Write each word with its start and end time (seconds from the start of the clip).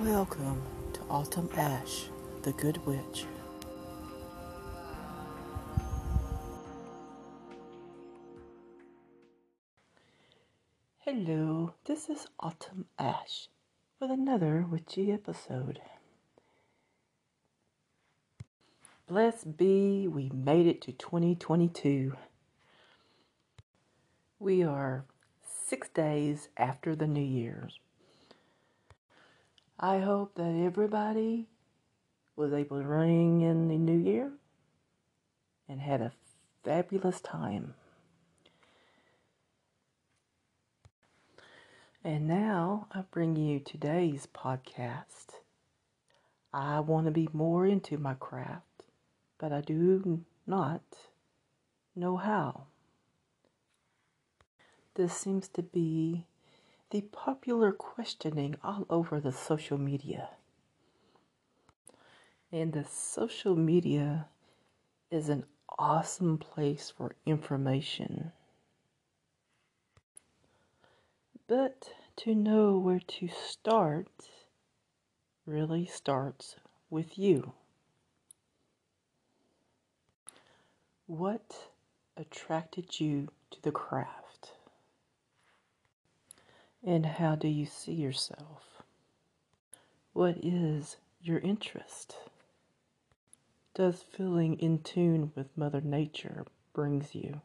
Welcome 0.00 0.62
to 0.92 1.00
Autumn 1.08 1.48
Ash, 1.56 2.04
the 2.42 2.52
Good 2.52 2.84
Witch. 2.86 3.24
Hello, 10.98 11.72
this 11.86 12.10
is 12.10 12.26
Autumn 12.38 12.84
Ash 12.98 13.48
with 13.98 14.10
another 14.10 14.66
witchy 14.70 15.10
episode. 15.10 15.80
Bless 19.08 19.44
be, 19.44 20.06
we 20.06 20.28
made 20.28 20.66
it 20.66 20.82
to 20.82 20.92
2022. 20.92 22.14
We 24.38 24.62
are 24.62 25.06
six 25.42 25.88
days 25.88 26.50
after 26.58 26.94
the 26.94 27.06
New 27.06 27.24
Year's. 27.24 27.78
I 29.78 29.98
hope 29.98 30.36
that 30.36 30.54
everybody 30.64 31.48
was 32.34 32.54
able 32.54 32.80
to 32.80 32.86
ring 32.86 33.42
in 33.42 33.68
the 33.68 33.76
new 33.76 33.98
year 33.98 34.32
and 35.68 35.80
had 35.80 36.00
a 36.00 36.12
fabulous 36.64 37.20
time. 37.20 37.74
And 42.02 42.26
now 42.26 42.86
I 42.92 43.02
bring 43.10 43.36
you 43.36 43.60
today's 43.60 44.26
podcast. 44.26 45.40
I 46.54 46.80
want 46.80 47.04
to 47.06 47.12
be 47.12 47.28
more 47.34 47.66
into 47.66 47.98
my 47.98 48.14
craft, 48.14 48.84
but 49.38 49.52
I 49.52 49.60
do 49.60 50.24
not 50.46 50.82
know 51.94 52.16
how. 52.16 52.62
This 54.94 55.12
seems 55.12 55.48
to 55.48 55.62
be 55.62 56.24
the 56.90 57.00
popular 57.00 57.72
questioning 57.72 58.56
all 58.62 58.86
over 58.88 59.20
the 59.20 59.32
social 59.32 59.78
media. 59.78 60.30
And 62.52 62.72
the 62.72 62.84
social 62.84 63.56
media 63.56 64.28
is 65.10 65.28
an 65.28 65.44
awesome 65.78 66.38
place 66.38 66.92
for 66.96 67.16
information. 67.26 68.32
But 71.48 71.90
to 72.16 72.34
know 72.34 72.78
where 72.78 73.00
to 73.00 73.28
start 73.28 74.08
really 75.44 75.86
starts 75.86 76.56
with 76.90 77.18
you. 77.18 77.52
What 81.06 81.68
attracted 82.16 82.98
you 82.98 83.28
to 83.50 83.62
the 83.62 83.70
craft? 83.70 84.25
And 86.86 87.04
how 87.04 87.34
do 87.34 87.48
you 87.48 87.66
see 87.66 87.94
yourself? 87.94 88.80
What 90.12 90.36
is 90.40 90.98
your 91.20 91.40
interest? 91.40 92.14
Does 93.74 94.04
feeling 94.04 94.54
in 94.60 94.78
tune 94.78 95.32
with 95.34 95.48
Mother 95.56 95.80
Nature 95.80 96.46
brings 96.72 97.12
you? 97.12 97.40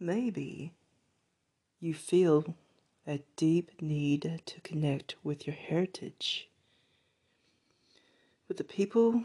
Maybe 0.00 0.72
you 1.78 1.94
feel 1.94 2.56
a 3.06 3.20
deep 3.36 3.80
need 3.80 4.42
to 4.44 4.60
connect 4.62 5.14
with 5.22 5.46
your 5.46 5.54
heritage, 5.54 6.48
with 8.48 8.56
the 8.56 8.64
people 8.64 9.22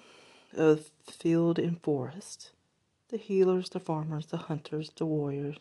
of 0.56 0.92
field 1.04 1.58
and 1.58 1.82
forest, 1.82 2.52
the 3.10 3.18
healers, 3.18 3.70
the 3.70 3.80
farmers, 3.80 4.28
the 4.28 4.38
hunters, 4.38 4.92
the 4.96 5.06
warriors, 5.06 5.58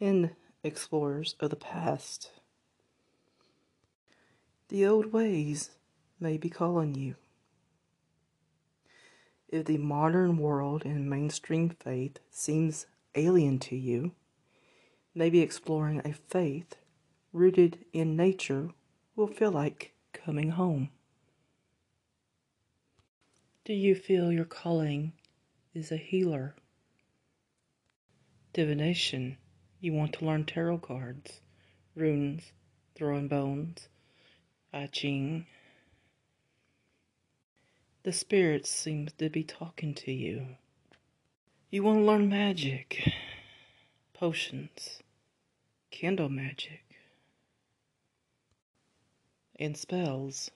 and 0.00 0.30
explorers 0.64 1.34
of 1.40 1.50
the 1.50 1.56
past. 1.56 2.30
The 4.68 4.86
old 4.86 5.12
ways 5.12 5.70
may 6.20 6.36
be 6.36 6.48
calling 6.48 6.94
you. 6.94 7.16
If 9.48 9.66
the 9.66 9.78
modern 9.78 10.38
world 10.38 10.84
and 10.84 11.10
mainstream 11.10 11.68
faith 11.68 12.18
seems 12.30 12.86
alien 13.14 13.58
to 13.58 13.76
you, 13.76 14.12
maybe 15.14 15.40
exploring 15.40 16.00
a 16.04 16.12
faith 16.12 16.76
rooted 17.32 17.84
in 17.92 18.16
nature 18.16 18.70
will 19.14 19.26
feel 19.26 19.50
like 19.50 19.92
coming 20.12 20.50
home. 20.50 20.90
Do 23.64 23.74
you 23.74 23.94
feel 23.94 24.32
your 24.32 24.44
calling 24.44 25.12
is 25.74 25.92
a 25.92 25.96
healer? 25.96 26.54
Divination 28.52 29.36
you 29.82 29.92
want 29.92 30.12
to 30.12 30.24
learn 30.24 30.44
tarot 30.44 30.78
cards, 30.78 31.40
runes, 31.96 32.52
throwing 32.94 33.26
bones, 33.26 33.88
I 34.72 34.86
Ching. 34.86 35.46
The 38.04 38.12
spirits 38.12 38.70
seem 38.70 39.08
to 39.18 39.28
be 39.28 39.42
talking 39.42 39.92
to 39.94 40.12
you. 40.12 40.46
You 41.68 41.82
want 41.82 41.98
to 41.98 42.04
learn 42.04 42.28
magic, 42.28 43.12
potions, 44.12 45.00
candle 45.90 46.28
magic, 46.28 46.84
and 49.58 49.76
spells. 49.76 50.52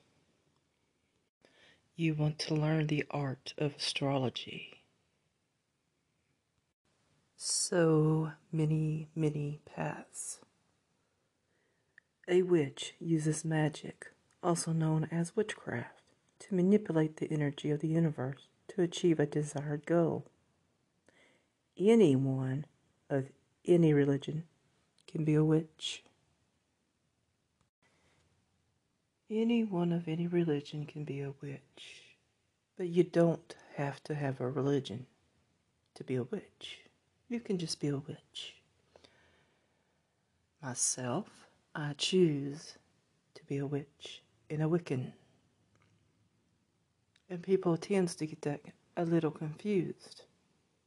You 1.97 2.15
want 2.15 2.39
to 2.41 2.55
learn 2.55 2.87
the 2.87 3.05
art 3.11 3.55
of 3.59 3.75
astrology 3.75 4.76
so 7.37 8.33
many, 8.51 9.09
many 9.15 9.61
paths. 9.67 10.41
A 12.29 12.43
witch 12.43 12.95
uses 12.99 13.45
magic, 13.45 14.07
also 14.43 14.73
known 14.73 15.07
as 15.13 15.37
witchcraft, 15.37 16.03
to 16.41 16.55
manipulate 16.55 17.19
the 17.19 17.31
energy 17.31 17.71
of 17.71 17.81
the 17.81 17.89
universe 17.89 18.49
to 18.69 18.83
achieve 18.83 19.21
a 19.21 19.27
desired 19.27 19.87
goal. 19.87 20.25
Anyone 21.79 22.65
of 23.11 23.27
any 23.67 23.93
religion 23.93 24.45
can 25.07 25.25
be 25.25 25.35
a 25.35 25.45
witch. 25.45 26.03
Anyone 29.31 29.93
of 29.93 30.09
any 30.09 30.27
religion 30.27 30.87
can 30.87 31.05
be 31.05 31.21
a 31.21 31.35
witch, 31.43 32.17
but 32.77 32.89
you 32.89 33.05
don't 33.05 33.55
have 33.75 34.03
to 34.05 34.15
have 34.15 34.41
a 34.41 34.49
religion 34.49 35.07
to 35.95 36.05
be 36.05 36.15
a 36.15 36.23
witch. 36.23 36.86
You 37.37 37.41
can 37.41 37.59
just 37.59 37.81
be 37.81 37.89
a 37.89 37.99
witch. 37.99 38.55
Myself, 40.63 41.27
I 41.75 41.93
choose 41.99 42.79
to 43.35 43.45
be 43.45 43.59
a 43.59 43.67
witch 43.67 44.23
in 44.49 44.63
a 44.63 44.69
Wiccan. 44.71 45.13
And 47.29 47.43
people 47.43 47.77
tends 47.77 48.15
to 48.15 48.27
get 48.27 48.41
that 48.41 48.63
a 48.97 49.05
little 49.05 49.31
confused. 49.31 50.23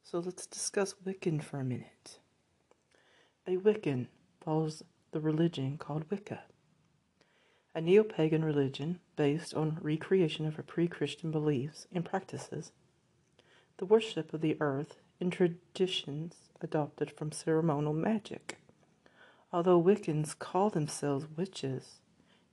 So 0.02 0.18
let's 0.18 0.48
discuss 0.48 0.96
Wiccan 1.06 1.44
for 1.44 1.60
a 1.60 1.64
minute. 1.64 2.18
A 3.46 3.58
Wiccan 3.58 4.08
follows 4.42 4.82
the 5.12 5.20
religion 5.20 5.78
called 5.78 6.10
Wicca, 6.10 6.40
a 7.76 7.80
neo 7.80 8.02
pagan 8.02 8.44
religion 8.44 9.00
based 9.16 9.54
on 9.54 9.78
recreation 9.84 10.48
of 10.48 10.66
pre 10.66 10.88
Christian 10.88 11.30
beliefs 11.30 11.86
and 11.92 12.04
practices, 12.04 12.72
the 13.78 13.86
worship 13.86 14.34
of 14.34 14.42
the 14.42 14.58
earth 14.60 14.98
in 15.20 15.30
traditions 15.30 16.50
adopted 16.62 17.12
from 17.12 17.32
ceremonial 17.32 17.94
magic. 17.94 18.58
Although 19.52 19.82
Wiccans 19.82 20.38
call 20.38 20.70
themselves 20.70 21.28
witches, 21.36 22.00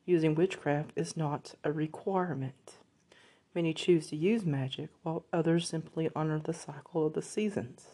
using 0.05 0.35
witchcraft 0.35 0.93
is 0.97 1.17
not 1.17 1.55
a 1.63 1.73
requirement. 1.73 2.79
Many 3.55 3.73
choose 3.73 4.09
to 4.09 4.17
use 4.17 4.45
magic, 4.45 4.91
while 5.03 5.25
others 5.33 5.69
simply 5.69 6.11
honor 6.15 6.39
the 6.39 6.53
cycle 6.53 7.07
of 7.07 7.15
the 7.15 7.23
seasons, 7.23 7.87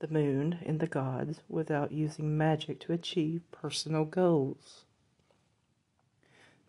the 0.00 0.08
moon, 0.08 0.58
and 0.64 0.80
the 0.80 0.86
gods 0.86 1.42
without 1.48 1.92
using 1.92 2.36
magic 2.36 2.80
to 2.80 2.92
achieve 2.92 3.42
personal 3.50 4.04
goals. 4.04 4.84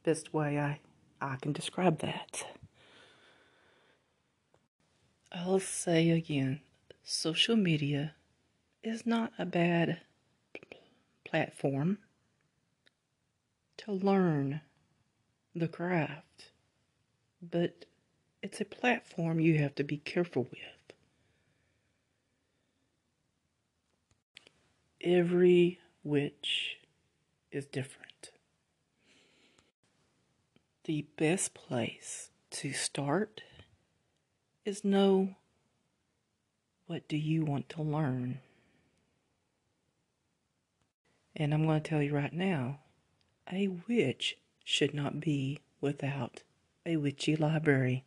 Best 0.03 0.33
way 0.33 0.59
I, 0.59 0.79
I 1.21 1.37
can 1.37 1.53
describe 1.53 1.99
that. 1.99 2.45
I'll 5.31 5.59
say 5.59 6.11
again 6.11 6.61
social 7.03 7.55
media 7.55 8.15
is 8.81 9.05
not 9.05 9.33
a 9.37 9.45
bad 9.45 10.01
platform 11.25 11.97
to 13.77 13.91
learn 13.91 14.61
the 15.55 15.67
craft, 15.67 16.51
but 17.41 17.85
it's 18.41 18.61
a 18.61 18.65
platform 18.65 19.39
you 19.39 19.57
have 19.57 19.75
to 19.75 19.83
be 19.83 19.97
careful 19.97 20.43
with. 20.43 20.59
Every 25.01 25.79
witch 26.03 26.77
is 27.51 27.65
different. 27.65 28.31
The 30.85 31.05
best 31.17 31.53
place 31.53 32.29
to 32.51 32.73
start 32.73 33.41
is 34.65 34.83
know 34.83 35.35
what 36.87 37.07
do 37.07 37.17
you 37.17 37.43
want 37.43 37.69
to 37.69 37.81
learn? 37.81 38.39
And 41.35 41.53
I'm 41.53 41.65
going 41.65 41.81
to 41.81 41.89
tell 41.89 42.01
you 42.01 42.13
right 42.13 42.33
now 42.33 42.79
a 43.51 43.67
witch 43.87 44.37
should 44.63 44.93
not 44.93 45.19
be 45.19 45.59
without 45.81 46.43
a 46.85 46.97
witchy 46.97 47.35
library. 47.35 48.03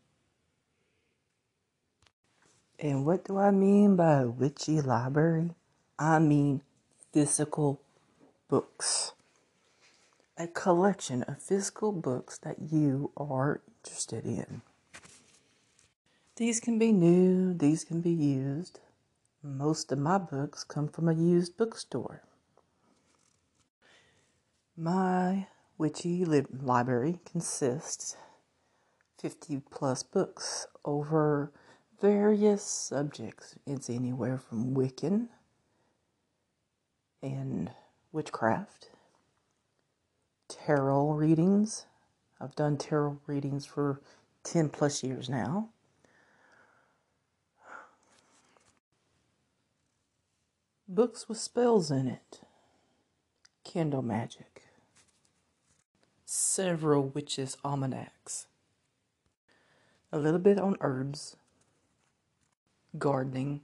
And 2.79 3.07
what 3.07 3.25
do 3.25 3.39
I 3.39 3.51
mean 3.51 3.97
by 3.97 4.21
a 4.21 4.29
witchy 4.29 4.81
library? 4.81 5.51
I 5.99 6.19
mean 6.19 6.63
physical 7.13 7.81
books. 8.49 9.13
A 10.37 10.47
collection 10.47 11.23
of 11.23 11.43
physical 11.43 11.93
books 11.93 12.39
that 12.39 12.57
you 12.71 13.11
are 13.17 13.63
interested 13.83 14.27
in. 14.27 14.61
These 16.37 16.61
can 16.61 16.79
be 16.79 16.93
new, 16.93 17.55
these 17.55 17.83
can 17.83 18.03
be 18.03 18.11
used. 18.11 18.81
Most 19.43 19.91
of 19.91 19.99
my 19.99 20.19
books 20.19 20.65
come 20.65 20.87
from 20.87 21.09
a 21.09 21.15
used 21.15 21.57
bookstore. 21.57 22.25
My 24.77 25.47
witchy 25.79 26.27
library 26.27 27.21
consists 27.25 28.19
50 29.19 29.63
plus 29.71 30.03
books 30.03 30.67
over 30.85 31.53
various 32.03 32.63
subjects. 32.63 33.55
It's 33.67 33.89
anywhere 33.89 34.37
from 34.37 34.75
Wiccan 34.75 35.29
and 37.23 37.71
witchcraft, 38.13 38.91
tarot 40.49 41.13
readings. 41.13 41.87
I've 42.39 42.55
done 42.55 42.77
tarot 42.77 43.21
readings 43.27 43.65
for 43.65 44.03
10 44.45 44.69
plus 44.69 45.03
years 45.03 45.31
now. 45.31 45.71
Books 50.89 51.29
with 51.29 51.39
spells 51.39 51.91
in 51.91 52.07
it, 52.07 52.43
candle 53.65 54.03
magic, 54.03 54.63
several 56.25 57.09
witches' 57.09 57.57
almanacs, 57.65 58.47
a 60.13 60.19
little 60.21 60.39
bit 60.39 60.61
on 60.61 60.77
herbs, 60.81 61.35
gardening, 62.97 63.63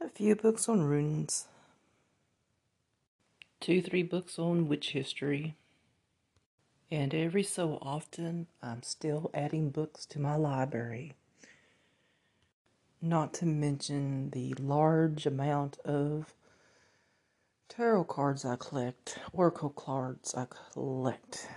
a 0.00 0.08
few 0.08 0.34
books 0.34 0.70
on 0.70 0.82
runes, 0.82 1.48
two, 3.60 3.82
three 3.82 4.02
books 4.02 4.38
on 4.38 4.68
witch 4.68 4.92
history, 4.92 5.54
and 6.90 7.14
every 7.14 7.42
so 7.42 7.78
often 7.82 8.46
I'm 8.62 8.82
still 8.82 9.30
adding 9.34 9.68
books 9.68 10.06
to 10.06 10.18
my 10.18 10.36
library. 10.36 11.12
Not 13.02 13.34
to 13.34 13.46
mention 13.46 14.30
the 14.30 14.54
large 14.54 15.26
amount 15.26 15.78
of 15.84 16.34
tarot 17.68 18.04
cards 18.04 18.44
I 18.44 18.56
collect, 18.56 19.18
oracle 19.32 19.70
cards 19.70 20.34
I 20.34 20.46
collect. 20.72 21.48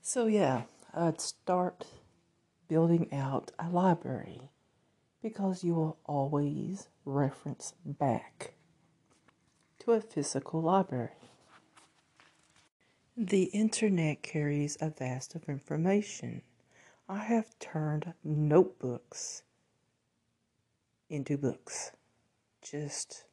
So, 0.00 0.26
yeah, 0.26 0.62
I'd 0.94 1.20
start 1.20 1.86
building 2.68 3.12
out 3.12 3.50
a 3.58 3.68
library 3.68 4.50
because 5.22 5.62
you 5.64 5.74
will 5.74 5.98
always 6.04 6.88
reference 7.04 7.74
back 7.84 8.54
to 9.80 9.92
a 9.92 10.00
physical 10.00 10.62
library. 10.62 11.10
The 13.16 13.44
internet 13.44 14.22
carries 14.22 14.76
a 14.80 14.90
vast 14.90 15.34
of 15.34 15.48
information. 15.48 16.42
I 17.12 17.18
have 17.18 17.58
turned 17.58 18.14
notebooks 18.24 19.42
into 21.10 21.36
books. 21.36 21.92
Just 22.62 23.24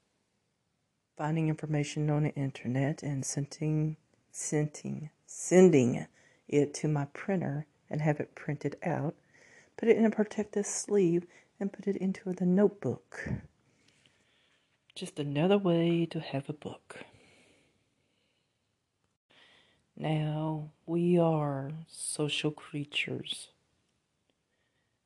finding 1.18 1.48
information 1.48 2.10
on 2.10 2.24
the 2.24 2.36
internet 2.36 3.04
and 3.04 3.26
sending 3.26 3.96
sending 4.32 5.12
sending 5.26 6.08
it 6.50 6.74
to 6.74 6.90
my 6.90 7.06
printer 7.14 7.68
and 7.90 8.02
have 8.02 8.20
it 8.20 8.36
printed 8.36 8.76
out, 8.84 9.16
put 9.78 9.88
it 9.88 9.96
in 9.96 10.04
a 10.04 10.12
protective 10.12 10.66
sleeve 10.66 11.26
and 11.58 11.72
put 11.72 11.88
it 11.88 11.96
into 11.96 12.34
the 12.34 12.46
notebook. 12.46 13.30
Just 14.94 15.20
another 15.20 15.58
way 15.58 16.06
to 16.08 16.20
have 16.20 16.50
a 16.50 16.54
book. 16.54 17.06
Now, 19.96 20.72
we 20.86 21.18
are 21.18 21.72
social 21.88 22.52
creatures. 22.52 23.52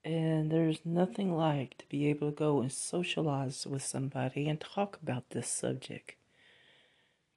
And 0.06 0.52
there's 0.52 0.80
nothing 0.84 1.36
like 1.36 1.78
to 1.78 1.86
be 1.88 2.08
able 2.08 2.32
to 2.32 2.36
go 2.36 2.60
and 2.60 2.72
socialize 2.72 3.66
with 3.66 3.84
somebody 3.84 4.50
and 4.50 4.60
talk 4.60 5.00
about 5.02 5.30
this 5.30 5.48
subject. 5.48 6.16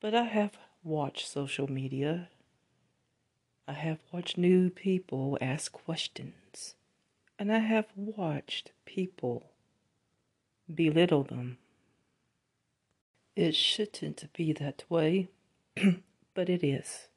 But 0.00 0.14
I 0.14 0.24
have 0.24 0.58
watched 0.82 1.28
social 1.28 1.70
media. 1.70 2.28
I 3.68 3.74
have 3.74 3.98
watched 4.12 4.36
new 4.36 4.70
people 4.70 5.38
ask 5.40 5.72
questions. 5.72 6.74
And 7.38 7.52
I 7.52 7.58
have 7.58 7.86
watched 7.94 8.72
people 8.84 9.50
belittle 10.72 11.22
them. 11.22 11.58
It 13.36 13.54
shouldn't 13.54 14.32
be 14.32 14.52
that 14.54 14.84
way, 14.88 15.28
but 16.34 16.48
it 16.48 16.64
is. 16.64 17.08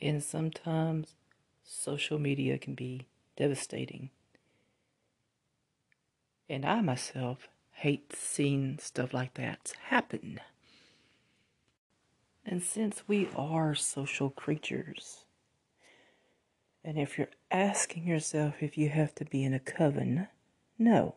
And 0.00 0.22
sometimes 0.22 1.14
social 1.64 2.18
media 2.18 2.58
can 2.58 2.74
be 2.74 3.06
devastating. 3.36 4.10
And 6.48 6.64
I 6.64 6.80
myself 6.80 7.48
hate 7.72 8.14
seeing 8.14 8.78
stuff 8.80 9.14
like 9.14 9.34
that 9.34 9.72
happen. 9.88 10.40
And 12.44 12.62
since 12.62 13.04
we 13.06 13.28
are 13.36 13.74
social 13.74 14.30
creatures, 14.30 15.24
and 16.84 16.98
if 16.98 17.16
you're 17.16 17.28
asking 17.50 18.06
yourself 18.06 18.56
if 18.60 18.76
you 18.76 18.88
have 18.88 19.14
to 19.16 19.24
be 19.24 19.44
in 19.44 19.54
a 19.54 19.60
coven, 19.60 20.28
no, 20.78 21.14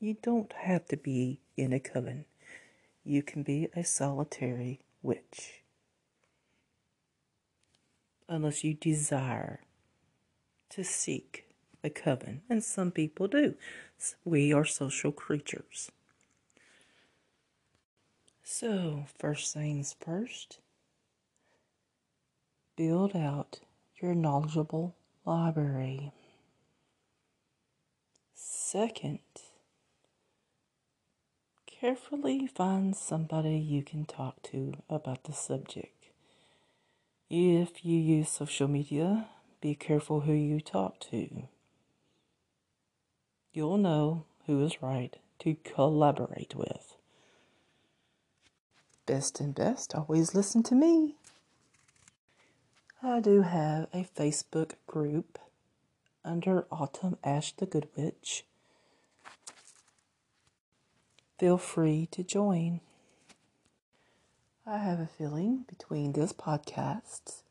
you 0.00 0.16
don't 0.20 0.52
have 0.52 0.86
to 0.86 0.96
be 0.96 1.40
in 1.56 1.72
a 1.72 1.80
coven. 1.80 2.24
You 3.04 3.22
can 3.22 3.42
be 3.42 3.68
a 3.76 3.84
solitary 3.84 4.80
witch. 5.02 5.62
Unless 8.28 8.64
you 8.64 8.74
desire 8.74 9.60
to 10.70 10.82
seek 10.82 11.44
a 11.84 11.90
coven, 11.90 12.42
and 12.48 12.64
some 12.64 12.90
people 12.90 13.28
do. 13.28 13.54
We 14.24 14.52
are 14.52 14.64
social 14.64 15.12
creatures. 15.12 15.92
So, 18.42 19.04
first 19.18 19.54
things 19.54 19.94
first, 20.00 20.58
build 22.76 23.14
out 23.14 23.60
your 24.00 24.14
knowledgeable 24.14 24.96
library. 25.24 26.12
Second, 28.34 29.20
carefully 31.66 32.46
find 32.46 32.96
somebody 32.96 33.56
you 33.56 33.82
can 33.82 34.04
talk 34.04 34.42
to 34.42 34.74
about 34.88 35.24
the 35.24 35.32
subject. 35.32 36.08
If 37.30 37.84
you 37.84 37.98
use 37.98 38.28
social 38.28 38.68
media, 38.68 39.28
be 39.60 39.74
careful 39.74 40.20
who 40.20 40.32
you 40.32 40.60
talk 40.60 41.00
to. 41.10 41.48
You'll 43.54 43.78
know 43.78 44.24
who 44.46 44.64
is 44.64 44.82
right 44.82 45.16
to 45.38 45.56
collaborate 45.62 46.56
with. 46.56 46.96
Best 49.06 49.38
and 49.38 49.54
best, 49.54 49.94
always 49.94 50.34
listen 50.34 50.64
to 50.64 50.74
me. 50.74 51.14
I 53.00 53.20
do 53.20 53.42
have 53.42 53.86
a 53.94 54.04
Facebook 54.18 54.72
group 54.88 55.38
under 56.24 56.66
Autumn 56.72 57.16
Ash 57.22 57.52
the 57.52 57.66
Good 57.66 57.86
Witch. 57.96 58.44
Feel 61.38 61.58
free 61.58 62.08
to 62.10 62.24
join. 62.24 62.80
I 64.66 64.78
have 64.78 64.98
a 64.98 65.06
feeling 65.06 65.64
between 65.68 66.12
this 66.12 66.32
podcast 66.32 67.42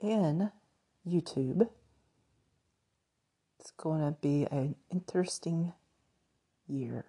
and 0.00 0.52
YouTube, 1.06 1.68
it's 3.60 3.72
going 3.72 4.00
to 4.00 4.16
be 4.22 4.46
an 4.50 4.74
interesting 4.90 5.74
year. 6.66 7.04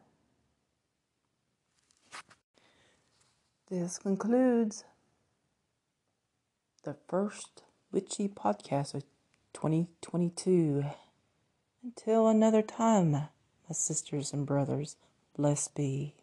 This 3.69 3.97
concludes 3.97 4.83
the 6.83 6.97
first 7.07 7.63
witchy 7.93 8.27
podcast 8.27 8.93
of 8.93 9.03
2022. 9.53 10.83
Until 11.81 12.27
another 12.27 12.61
time, 12.61 13.11
my 13.11 13.29
sisters 13.71 14.33
and 14.33 14.45
brothers, 14.45 14.97
blessed 15.37 15.73
be. 15.73 16.15